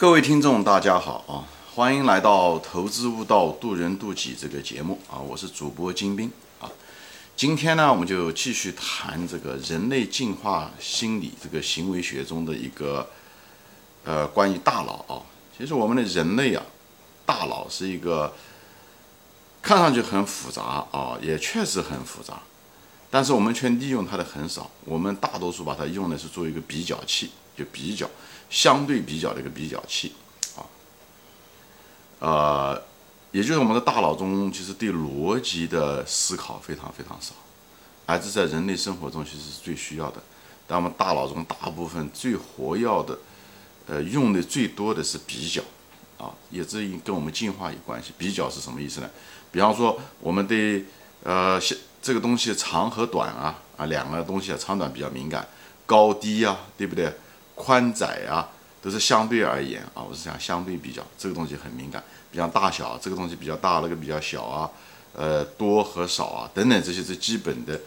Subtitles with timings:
[0.00, 1.44] 各位听众，大家好啊！
[1.74, 5.20] 欢迎来到《投资悟道，渡人渡己》这个节目啊！
[5.20, 6.66] 我是主播金兵啊。
[7.36, 13.06] 今天呢，我们就继续谈这个人类进化心理这个行为学中的一个
[14.02, 15.20] 呃关于大脑啊。
[15.58, 16.64] 其实我们的人类啊，
[17.26, 18.32] 大脑是一个
[19.60, 20.62] 看上去很复杂
[20.92, 22.40] 啊，也确实很复杂，
[23.10, 24.70] 但是我们却利用它的很少。
[24.86, 28.08] 我们大多数把它用的是做一个比较器，就比较。
[28.50, 30.12] 相对比较的一个比较器，
[30.56, 30.66] 啊，
[32.18, 32.82] 呃，
[33.30, 37.32] 也就是我们的大脑中其实对逻辑的思考非常非常少，
[38.06, 40.20] 而这在人类生活中其实是最需要的。
[40.66, 43.18] 但我们大脑中大部分最活跃的，
[43.86, 45.62] 呃，用的最多的是比较，
[46.18, 48.12] 啊，也这跟我们进化有关系。
[48.18, 49.10] 比较是什么意思呢？
[49.50, 50.84] 比方说，我们对
[51.24, 51.60] 呃，
[52.00, 55.48] 这个东西长和短啊，啊，两个东西啊，长短比较敏感，
[55.86, 57.12] 高低啊，对不对？
[57.62, 58.48] 宽窄啊，
[58.80, 62.02] 都是相对而言啊，我是讲相对比较，这个东西很敏感。
[62.32, 64.70] 比方大小，这个东西比较大，那个比较小啊，
[65.12, 67.78] 呃，多和少啊，等等，这些是基本的。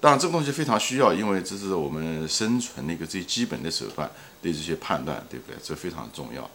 [0.00, 4.08] 当然，这个东西非常需要，因为这是我们生存的一个最基本的手段，
[4.40, 5.56] 对这些判断，对不对？
[5.62, 6.48] 这非常重要。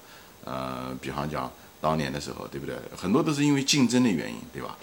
[0.46, 1.52] 呃，比方讲
[1.82, 2.76] 当年的时候，对不对？
[2.96, 4.78] 很多都是因为竞争的原因，对吧？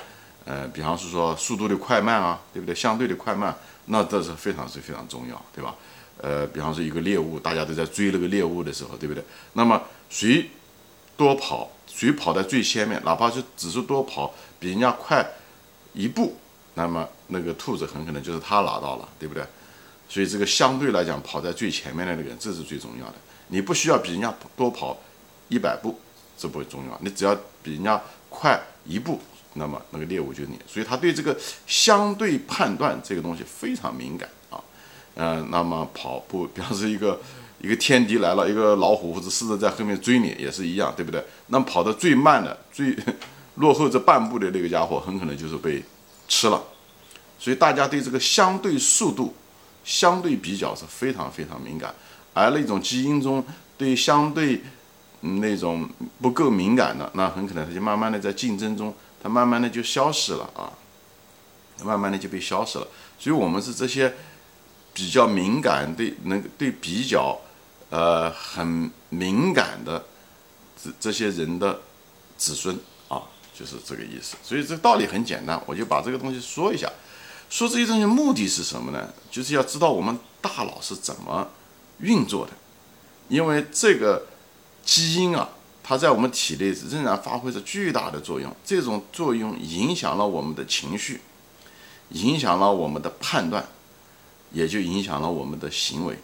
[0.44, 2.74] 呃，比方是说速度的快慢啊，对不对？
[2.74, 5.74] 相对的快慢，那这是非常是非常重要，对吧？
[6.20, 9.22] 呃，比方说一个猎物，大家都在追那个猎物的时候，对不对？
[9.52, 9.80] 那么
[10.10, 10.50] 谁
[11.16, 15.24] 多跑，谁跑在最前面，哪怕是只是多跑比人家快
[15.94, 16.36] 一步，
[16.74, 19.44] 那么那个兔子很可能就是他拿到了，对不对？
[20.08, 23.14] 所以这个相对来讲，跑在最前面的那个人，这是最重要的。
[23.48, 24.96] 你不需要比人家多跑
[25.48, 25.98] 一百步，
[26.36, 26.98] 这不重要。
[27.02, 29.20] 你只要比人家快一步，
[29.54, 30.58] 那么那个猎物就是你。
[30.66, 34.28] 所以他对这个相对判断这个东西非常敏感。
[35.20, 37.20] 嗯，那么跑步，比方说一个
[37.60, 41.20] 一个天敌来了，一个老虎或者狮子在后面追你，也是一样，对不对？
[41.48, 42.96] 那跑得最慢的、最
[43.56, 45.82] 落后这半步的那个家伙，很可能就是被
[46.28, 46.62] 吃了。
[47.36, 49.34] 所以大家对这个相对速度、
[49.84, 51.92] 相对比较是非常非常敏感，
[52.32, 53.44] 而那种基因中
[53.76, 54.62] 对相对
[55.22, 55.90] 那种
[56.22, 60.70] 不够敏感的，那很可能他就慢慢的在竞争中，他慢慢的就消失了啊，
[61.82, 62.86] 慢慢的就被消失了。
[63.18, 64.14] 所以我们是这些。
[64.98, 67.38] 比较敏感，对能对比较，
[67.88, 70.04] 呃，很敏感的
[70.82, 71.80] 这这些人的
[72.36, 72.76] 子孙
[73.06, 73.22] 啊，
[73.56, 74.34] 就是这个意思。
[74.42, 76.90] 所以这个道理很简单，我就把这个东西说一下。
[77.48, 79.08] 说这些东西目的是什么呢？
[79.30, 81.48] 就是要知道我们大脑是怎么
[82.00, 82.52] 运作的。
[83.28, 84.26] 因为这个
[84.84, 85.48] 基因啊，
[85.84, 88.52] 它在我们体内仍然发挥着巨大的作用。
[88.64, 91.20] 这种作用影响了我们的情绪，
[92.10, 93.64] 影响了我们的判断。
[94.52, 96.16] 也就影响了我们的行为，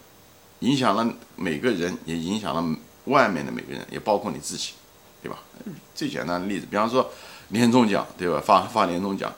[0.60, 2.76] 影响了每个人，也影响了
[3.06, 4.72] 外面的每个人，也包括你自己，
[5.22, 5.38] 对吧？
[5.94, 7.10] 最简单的例子，比方说
[7.48, 8.40] 年终奖，对吧？
[8.44, 9.32] 发发年终奖，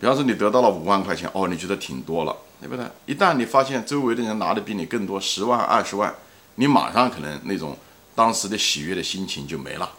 [0.00, 2.86] 比方说你得到了五万块钱，哦，你觉得挺多了，对不对？
[3.06, 6.14] 一旦你发现周围的人拿的比你更多，十万、二十万，
[6.54, 7.76] 你马上可能那种
[8.14, 9.90] 当时的喜悦的心情就没了，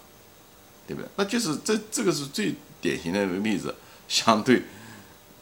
[0.88, 1.10] 对不对？
[1.18, 3.76] 那就是这这个是最典型的例子，
[4.08, 4.64] 相对。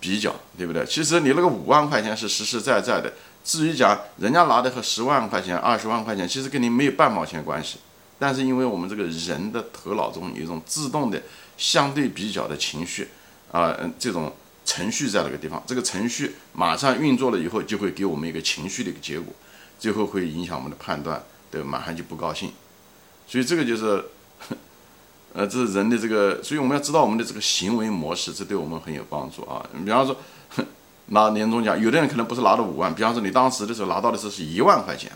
[0.03, 0.85] 比较对不对？
[0.85, 3.13] 其实你那个五万块钱是实实在在的。
[3.41, 7.77] 至于讲人家拿的和十万块钱、二十万块钱，其实跟你没有半毛钱关系。
[8.19, 11.21] 但是因为我们这个人的头脑中有一种自动的
[11.57, 13.07] 相对比较的情绪
[13.49, 14.33] 啊，这种
[14.65, 19.33] 程序在那个地方，这个程序马上运作了以后，就会给我们一个情绪的一个结果，
[19.79, 22.51] 最后会影响我们的判断，对，马上就不高兴。
[23.25, 24.03] 所以这个就是。
[25.35, 29.65] 呃，这是人的这个，所以我们要知道我们的这个行为模式，这对我们很有帮助啊。
[29.73, 30.15] 你比方说，
[31.09, 35.11] 拿年终奖，有的人可能不是拿了五万，比方说你当时的时候拿到的是是一万块钱，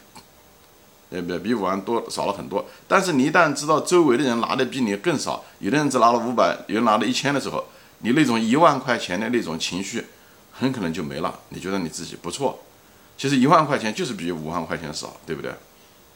[1.12, 1.38] 对不对？
[1.38, 2.66] 比五万多少了很多。
[2.88, 7.64] 但是你一旦知道周围的人拿的比你更少，有的人只拿了五百，有人拿了一千的时候，
[8.00, 10.04] 你那种一万块钱的那种情绪，
[10.52, 11.42] 很可能就没了。
[11.50, 12.58] 你觉得你自己不错，
[13.20, 15.52] 其实一万块钱就是比五万块钱少，对不对？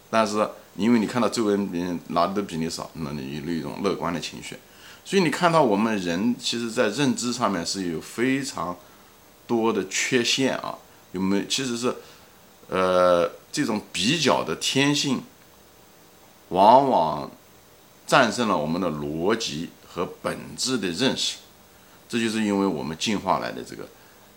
[0.10, 0.50] 但是。
[0.78, 4.56] 因为你看到周围别人拿的都比你少，那你有一种乐观的情绪，
[5.04, 8.78] 所以你看到我们人其实，在认知上面是有非常
[9.46, 10.76] 多的缺陷啊，
[11.12, 11.44] 有没有？
[11.46, 11.94] 其实是，
[12.70, 15.22] 呃，这种比较的天性，
[16.50, 17.30] 往往
[18.08, 21.40] 战胜了我们的逻辑和本质的认识，
[22.08, 23.86] 这就是因为我们进化来的这个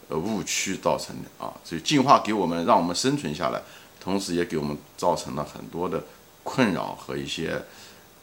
[0.09, 3.63] 呃误区造成的啊，所以进化给我们让我们生存下来，
[4.01, 6.03] 同时也给我们造成了很多的。
[6.45, 7.61] 困扰和一些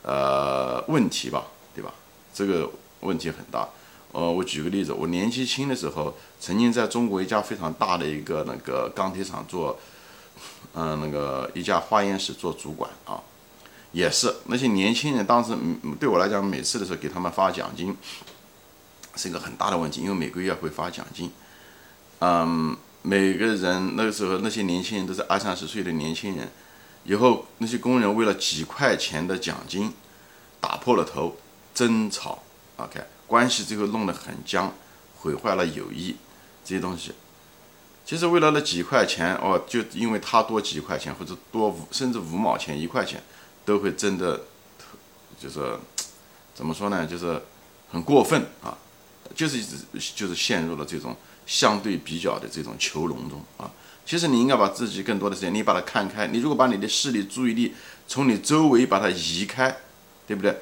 [0.03, 1.93] 呃问题吧，对吧？
[2.33, 2.71] 这个
[3.01, 3.67] 问题很大。
[4.13, 9.79] 呃，我举个例子，我年纪轻的时候，曾经在中国一家非常大的一个那个钢铁厂做，
[10.73, 13.21] 嗯，那个一家化验室做主管啊。
[13.93, 15.53] 也是那些年轻人当时
[15.99, 17.95] 对我来讲，每次的时候给他们发奖金
[19.15, 21.31] 是一个很大的问题，因为每个月会发奖金。
[22.19, 26.49] 嗯，每个人那个时候那些年轻人都是二三十岁的年轻人，
[27.03, 29.93] 以后那些工人为了几块钱的奖金
[30.59, 31.35] 打破了头，
[31.73, 32.43] 争吵
[32.77, 34.73] ，OK，关系最后弄得很僵，
[35.17, 36.15] 毁坏了友谊
[36.63, 37.13] 这些东西。
[38.05, 43.21] 其实为了那几块钱哦，就因为他多几块钱或者多五甚至五毛钱一块钱。
[43.63, 44.41] 都会争的，
[45.39, 45.77] 就是
[46.55, 47.05] 怎么说呢？
[47.05, 47.39] 就是
[47.91, 48.75] 很过分啊！
[49.35, 49.63] 就是
[50.15, 51.15] 就是陷入了这种
[51.45, 53.69] 相对比较的这种囚笼中啊。
[54.05, 56.27] 其实你应该把自己更多的时间，你把它看开。
[56.27, 57.73] 你如果把你的视力、注意力
[58.07, 59.77] 从你周围把它移开，
[60.27, 60.57] 对不对？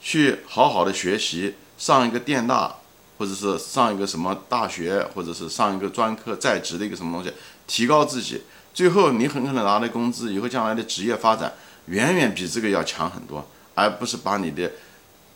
[0.00, 2.76] 去好好的学习，上一个电大，
[3.16, 7.32] 或者是上一个什么大学，或者是上一个专科在职的一个什么东西，
[7.66, 8.42] 提高自己。
[8.74, 11.52] 最后你很可能拿的工资，以后将来的职业发展。
[11.86, 14.72] 远远比这个要强很多，而不是把你的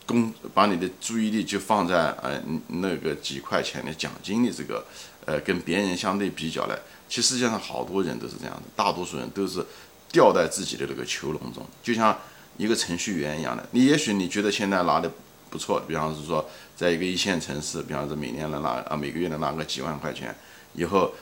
[0.06, 4.84] 工把你的注意力就放在呃那个几块钱的奖金的这个
[5.26, 6.78] 呃跟别人相对比较来。
[7.08, 9.64] 其实世界上好多人都是这样的，大多数人都是
[10.12, 12.16] 掉在自己的那个囚笼中，就像
[12.56, 13.66] 一个程序员一样的。
[13.72, 15.10] 你也许你觉得现在拿的
[15.48, 20.34] 不错，比方是说在一个一线城市，比方说每年能拿啊每个月能拿个几万块钱，
[20.74, 21.12] 以后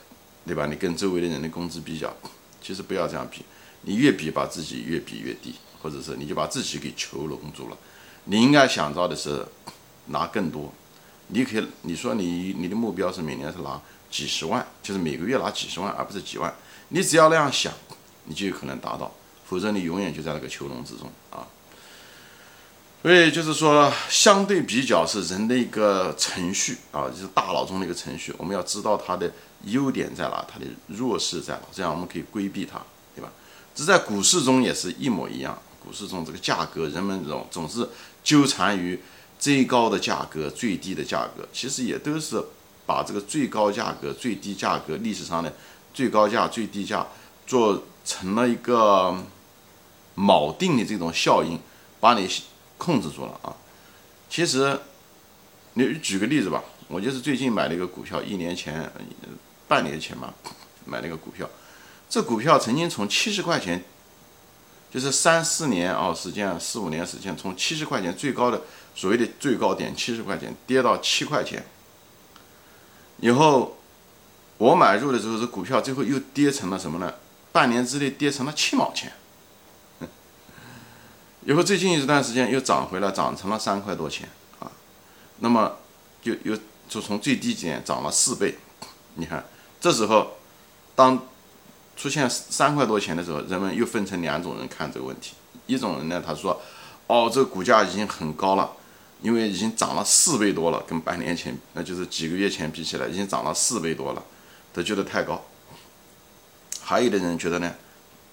[0.46, 0.66] 对吧？
[0.66, 2.12] 你跟周围的人的工资比较，
[2.60, 3.42] 其实不要这样比。
[3.82, 7.76] 你越比把自己越比越低，或者是你就把自己给囚笼住了。
[8.24, 9.46] 你应该想到的是
[10.06, 10.72] 拿更多。
[11.28, 13.81] 你可以你说你你的目标是每年是拿
[14.11, 16.55] 几十万，就是每个月拿几十万，而不是几万。
[16.88, 17.73] 你只要那样想，
[18.25, 19.12] 你就有可能达到。
[19.44, 21.46] 否则你永远就在那个囚笼之中啊。
[23.02, 28.34] 所以就是说，相对比较是人的一个程序啊，就是大脑中的一个程序。
[28.37, 29.31] 我们要知道它的
[29.64, 32.81] 优点在哪，它的弱势在哪，这样我们可以规避它，
[33.14, 33.31] 对吧？
[33.75, 35.56] 这在股市中也是一模一样。
[35.84, 37.88] 股市中这个价格，人们总总是
[38.25, 38.99] 纠缠于
[39.38, 42.42] 最高的价格、最低的价格，其实也都是
[42.86, 45.54] 把这个最高价格、最低价格历史上的
[45.92, 47.06] 最高价、最低价
[47.46, 49.14] 做成了一个
[50.16, 51.58] 锚定的这种效应，
[52.00, 52.28] 把你
[52.78, 53.54] 控制住了啊。
[54.28, 54.78] 其实
[55.74, 58.90] 你举个例子吧，我就是最近买了一个股票，一年前、
[59.68, 60.32] 半年前吧，
[60.84, 61.48] 买了一个股票。
[62.08, 63.84] 这股票曾经从七十块钱，
[64.88, 68.62] 就是三四年啊时间，四五年时间，从七十块钱最高的
[68.94, 71.66] 所谓的最高点七十块钱跌到七块钱，
[73.18, 73.76] 以后
[74.56, 77.12] 我买入的时候，这股票最后又跌成了什么呢？
[77.52, 79.12] 半年之内跌成了七毛钱，
[81.44, 84.28] 以后最近一段时间又涨回来，涨成了三块多钱
[84.60, 84.70] 啊，
[85.40, 85.76] 那么
[86.22, 86.56] 就又
[86.88, 88.56] 就从最低点涨了四倍，
[89.16, 89.44] 你看
[89.80, 90.38] 这时候
[90.94, 91.20] 当。
[91.96, 95.32] 出现三块多钱的时候，人们又分成两种人看这个问题。
[95.66, 96.60] 一种人呢，他说
[97.08, 98.70] ：“哦，这个股价已经很高了，
[99.22, 104.22] 因为已经涨了四倍多了，跟半年前，那就是几个月前比起来，已经涨了四倍多了，
[104.72, 105.43] 他觉得太高。”
[106.81, 107.75] 还有的人觉得呢，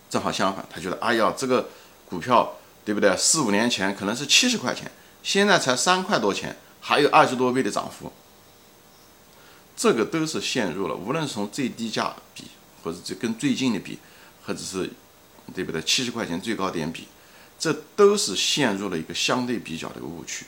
[0.10, 1.70] 正好相反，他觉得：“哎呀，这个
[2.08, 3.16] 股票对不对？
[3.18, 4.92] 四五年前可能是七十块钱，
[5.24, 8.12] 现在才三块多钱，还有二十多倍的涨幅。”
[9.76, 12.44] 这个都是陷入了，无论从最低价比。
[12.84, 13.98] 或者这跟最近的比，
[14.46, 14.92] 或者是
[15.56, 15.82] 对不对？
[15.82, 17.08] 七十块钱最高点比，
[17.58, 20.46] 这都是陷入了一个相对比较的一个误区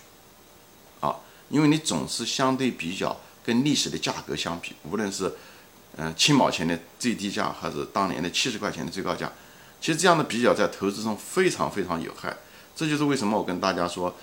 [1.00, 1.16] 啊！
[1.50, 5.34] 因为你总是相对比较跟历史的价格相比，无论是
[5.98, 9.32] 嗯七毛钱的最低价，还是当年的七十块钱的最高价，
[9.80, 12.36] 其实这样的比较在投资中非常非常有害。
[12.76, 14.14] 这就是为什么我跟大家说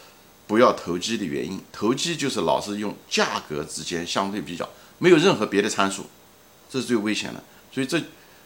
[0.46, 1.58] 不要投机的原因。
[1.72, 6.06] 投机就是老是用价格之间相对比较，没有任何别的参数，
[6.68, 7.42] 这是最危险的。
[7.72, 8.00] 所以这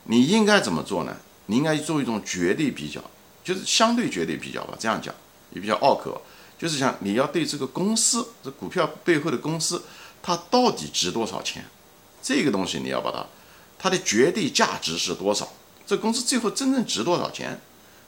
[0.04, 1.16] 你应该怎么做呢？
[1.46, 3.00] 你应该做一种绝对比较，
[3.44, 4.76] 就是相对绝对比较吧。
[4.78, 5.14] 这样讲
[5.50, 6.22] 也比较拗口，
[6.58, 9.82] 就是想你要对这个公司，这股票背后的公司，
[10.22, 11.64] 它到底值多少钱？
[12.22, 13.26] 这个东西你要把它，
[13.78, 15.52] 它的绝对价值是多少？
[15.86, 17.60] 这公司最后真正值多少钱？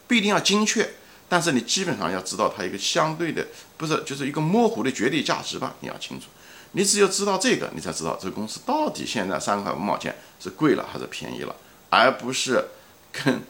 [0.09, 0.95] 不一定要精确，
[1.29, 3.47] 但是你基本上要知道它一个相对的，
[3.77, 5.77] 不是就是一个模糊的绝对价值吧？
[5.81, 6.27] 你要清楚。
[6.73, 11.57] 你只有知道这个，你才知道这个公司到底现在三块五毛钱是贵了还是便宜了，
[11.89, 12.69] 而不是
[13.11, 13.43] 跟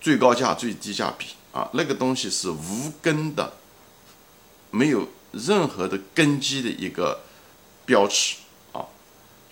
[0.00, 3.52] 最高价、最低价比啊，那个东西是无根的，
[4.70, 7.20] 没有任何的根基的一个
[7.84, 8.38] 标尺
[8.72, 8.88] 啊。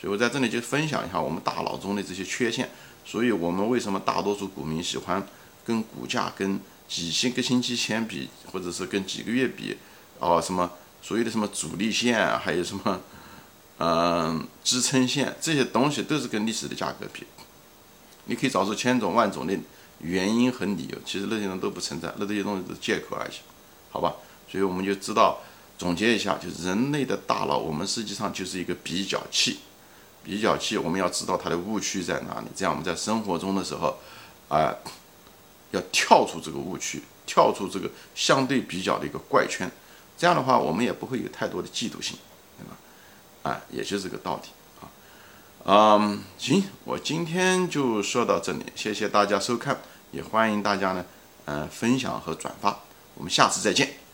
[0.00, 2.71] 所以我在这里就分享一下我们大脑中的这些缺陷。
[3.04, 5.26] 所以我们为什么大多数股民喜欢
[5.64, 9.76] 跟股价跟几星个星期前比，或者是跟几个月比，
[10.18, 10.71] 哦什么？
[11.02, 13.00] 所谓的什么阻力线，还有什么，
[13.78, 17.25] 嗯，支撑线这些东西都是跟历史的价格比。
[18.25, 19.57] 你可以找出千种万种的
[20.00, 23.33] 原因和理由，其实那些人都不存在，那这些东西都是借口而已，
[23.90, 24.14] 好吧？
[24.50, 25.38] 所以我们就知道，
[25.78, 29.61] 总结一下，就是人类的大脑，我们实际上就是一个比较器，
[30.23, 33.97] 比较器，我们要知道它的误区在哪里，这样我们在生活中的时候，
[34.49, 34.75] 啊，
[35.71, 39.71] 要跳出这个误区，跳出这个相对比较的一个怪圈，
[40.18, 42.18] 这样的话，我们也不会有太多的嫉妒心，
[42.58, 42.76] 对吧？
[43.44, 44.48] 啊，也就是这个道理
[44.80, 44.90] 啊。
[45.64, 49.78] 嗯，行，我今天就说到这里，谢谢大家收看，
[50.10, 51.04] 也欢迎大家呢，
[51.44, 52.80] 嗯，分享和转发，
[53.14, 54.07] 我们下次再见。